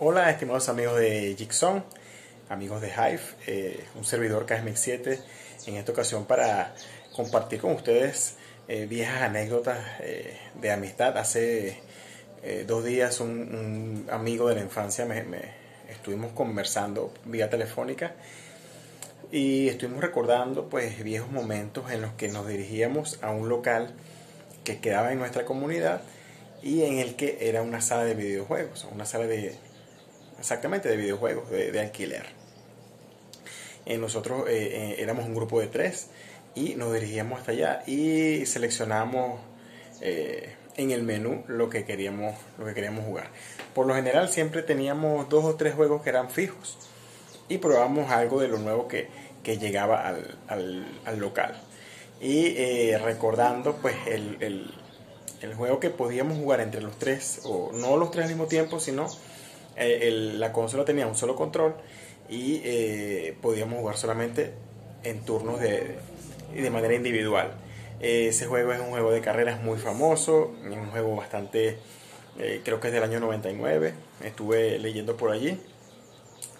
[0.00, 1.82] Hola, estimados amigos de Jigsaw,
[2.48, 5.18] amigos de Hive, eh, un servidor Casmic 7
[5.66, 6.72] en esta ocasión para
[7.16, 8.36] compartir con ustedes
[8.68, 11.18] eh, viejas anécdotas eh, de amistad.
[11.18, 11.82] Hace
[12.68, 15.24] dos días un, amigo de la infancia me,
[15.88, 18.12] estuvimos conversando vía telefónica
[19.32, 23.90] y estuvimos recordando pues viejos momentos en los que nos dirigíamos a un local
[24.62, 26.02] que quedaba en nuestra comunidad
[26.62, 29.56] y en el que era una sala de videojuegos, una sala de
[30.38, 32.26] exactamente de videojuegos, de, alquiler.
[33.86, 36.08] Eh, nosotros eh, eh, éramos un grupo de tres
[36.54, 39.40] y nos dirigíamos hasta allá y seleccionamos
[40.00, 43.30] en el menú lo que queríamos lo que queríamos jugar.
[43.74, 46.78] Por lo general siempre teníamos dos o tres juegos que eran fijos
[47.48, 49.08] y probábamos algo de lo nuevo que,
[49.44, 50.14] llegaba
[50.46, 51.58] al, local.
[52.20, 54.74] Y recordando pues el, el,
[55.40, 58.78] el, juego que podíamos jugar entre los tres, o no los tres al mismo tiempo,
[58.78, 59.08] sino
[59.78, 61.76] eh, la consola tenía un solo control
[62.28, 64.52] y eh, podíamos jugar solamente
[65.04, 65.98] en turnos de,
[66.54, 67.52] de manera individual.
[68.00, 71.78] Eh, ese juego es un juego de carreras muy famoso, un juego bastante,
[72.64, 73.94] creo que es del año 99,
[74.24, 75.60] estuve leyendo por allí.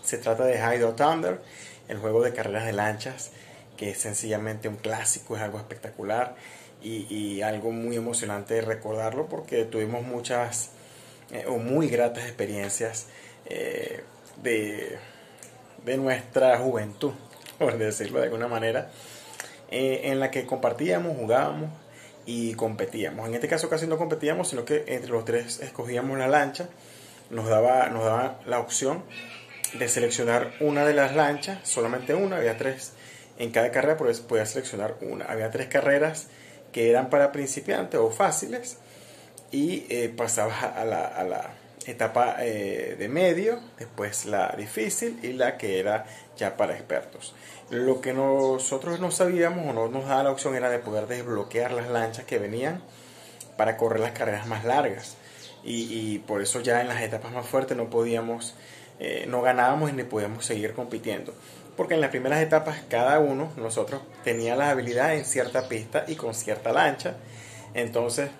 [0.02, 1.40] Se trata de Hydro Thunder,
[1.88, 3.32] el juego de carreras de lanchas,
[3.76, 6.36] que es sencillamente un clásico, es algo espectacular
[6.82, 10.70] y, y algo muy emocionante recordarlo porque tuvimos muchas
[11.32, 13.06] eh, o muy gratas experiencias
[13.46, 14.02] eh,
[14.42, 14.98] de,
[15.84, 17.12] de, nuestra juventud,
[17.58, 18.90] por decirlo de alguna manera,
[19.70, 21.70] eh, en la que compartíamos, jugábamos
[22.24, 23.28] y competíamos.
[23.28, 26.68] En este caso casi no competíamos, sino que entre los tres escogíamos la lancha,
[27.30, 29.02] nos daba, nos daba la opción
[29.74, 32.92] de seleccionar una de las lanchas, solamente una, había tres
[33.38, 35.26] en cada carrera, pues podía seleccionar una.
[35.26, 36.28] Había tres carreras
[36.72, 38.78] que eran para principiantes o fáciles
[39.50, 41.50] y eh, pasabas a la, a la
[41.90, 47.34] etapa eh, de medio, después la difícil y la que era ya para expertos.
[47.70, 51.72] Lo que nosotros no sabíamos o no nos daba la opción era de poder desbloquear
[51.72, 52.82] las lanchas que venían
[53.56, 55.16] para correr las carreras más largas.
[55.64, 58.54] Y, por eso ya en las etapas más fuertes no podíamos,
[59.00, 61.34] eh, no ganábamos y ni podíamos seguir compitiendo.
[61.76, 66.14] Porque en las primeras etapas cada uno, nosotros, tenía la habilidad en cierta pista y
[66.14, 67.16] con cierta lancha.
[67.74, 68.30] Entonces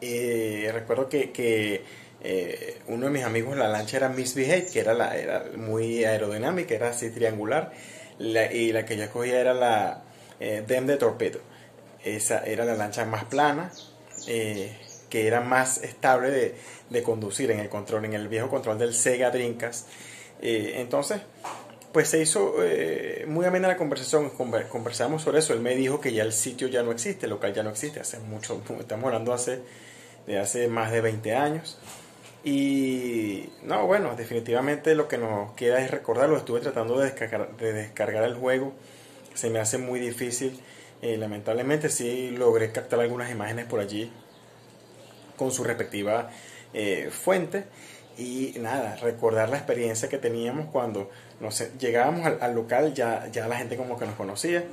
[0.00, 1.84] eh, recuerdo que,
[2.22, 6.74] eh, uno de mis amigos, la lancha era Misbehave, que era, la, era muy aerodinámica,
[6.74, 7.72] era así triangular,
[8.18, 10.02] y la que yo cogía era la
[10.38, 11.40] eh, Dem de Torpedo.
[12.04, 13.72] Esa era la lancha más plana,
[14.26, 14.76] eh,
[15.08, 16.54] que era más estable de,
[16.90, 19.88] de, conducir en el control, en el viejo control del Sega Dreamcast.
[20.42, 21.20] entonces,
[21.92, 22.54] pues se hizo
[23.26, 25.52] muy amena la conversación, conversamos sobre eso.
[25.54, 28.00] Él me dijo que ya el sitio ya no existe, el local ya no existe,
[28.00, 29.60] hace mucho, estamos hablando hace
[30.26, 31.78] de hace más de 20 años.
[32.42, 36.36] Y no, bueno, definitivamente lo que nos queda es recordarlo.
[36.36, 38.72] Estuve tratando de descargar, de descargar el juego,
[39.34, 40.60] se me hace muy difícil.
[41.02, 44.12] Eh, lamentablemente sí logré captar algunas imágenes por allí
[45.36, 46.30] con su respectiva
[46.72, 47.64] eh, fuente.
[48.18, 51.10] Y nada, recordar la experiencia que teníamos cuando
[51.40, 54.64] nos llegábamos al, local, ya, ya la gente como que nos conocía.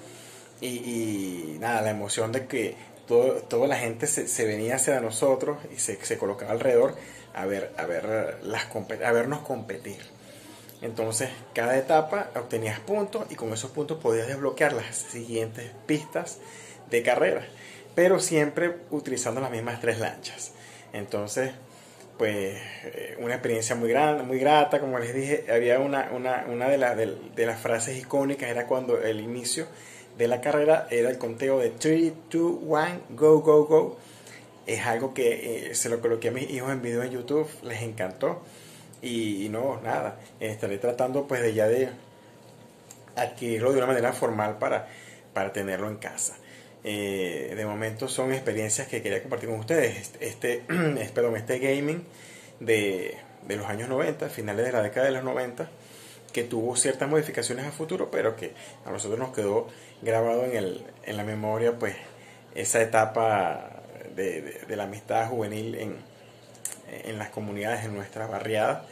[0.60, 2.76] Y, y, nada, la emoción de que
[3.08, 6.96] toda la gente se, venía hacia nosotros y se, se, colocaba alrededor
[7.34, 9.98] a ver, a ver las a vernos competir.
[10.82, 16.38] Entonces, cada etapa obtenías puntos y con esos puntos podías desbloquear las siguientes pistas
[16.92, 17.48] de carrera,
[17.96, 20.52] pero siempre utilizando las mismas tres lanchas.
[20.94, 21.52] Entonces,
[22.18, 26.68] pues eh, una experiencia muy grande, muy grata, como les dije, había una, una, una
[26.68, 29.68] de, de, de las frases icónicas, era cuando el inicio
[30.18, 33.98] de la carrera era el conteo de 3, 2, 1, go, go, go.
[34.66, 37.82] Es algo que eh, se lo coloqué a mis hijos en video en YouTube, les
[37.82, 38.42] encantó.
[39.02, 41.90] Y, no, nada, estaré tratando pues de ya de
[43.16, 44.88] adquirirlo de una manera formal para,
[45.34, 46.36] para tenerlo en casa.
[46.84, 49.98] Eh, de momento son experiencias que quería compartir con ustedes.
[50.20, 50.64] Este, este,
[51.38, 52.04] este gaming
[52.60, 53.16] de,
[53.48, 55.70] de los años 90, finales de la década de los 90
[56.34, 58.54] que tuvo ciertas modificaciones a futuro, pero que
[58.86, 59.68] a nosotros nos quedó
[60.02, 61.96] grabado en, el, en la memoria, pues,
[62.56, 63.84] esa etapa
[64.16, 65.96] de, la amistad juvenil en,
[67.06, 68.84] en las comunidades, en nuestras barriadas,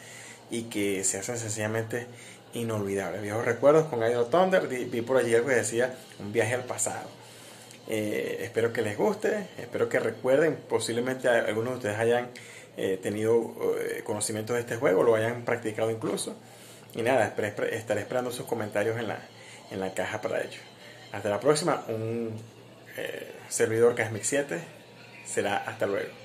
[0.51, 2.07] y que se hacen sencillamente
[2.53, 3.21] inolvidables.
[3.21, 7.09] Viejos recuerdos con Idol Thunder, vi por allí algo que decía un viaje al pasado.
[7.87, 12.29] Eh, espero que les guste, espero que recuerden, posiblemente algunos de ustedes hayan
[12.77, 16.35] eh, tenido eh, conocimiento de este juego, lo hayan practicado incluso.
[16.95, 19.19] Y nada, estaré esperando sus comentarios en la,
[19.69, 20.59] en la caja para ello.
[21.11, 22.33] Hasta la próxima, un
[22.97, 24.59] eh, servidor Casmic 7
[25.25, 26.24] será hasta luego.